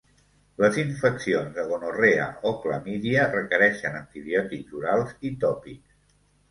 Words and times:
Les 0.61 0.79
infeccions 0.83 1.51
de 1.59 1.65
gonorrea 1.73 2.25
o 2.53 2.55
clamídia 2.65 3.29
requereixen 3.37 4.01
antibiòtics 4.03 4.77
orals 4.83 5.19
i 5.31 5.37
tòpics. 5.47 6.15